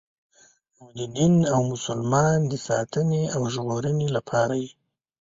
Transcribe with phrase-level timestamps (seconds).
[0.79, 4.69] او د دین او مسلمان د ساتنې او ژغورنې لپاره یې.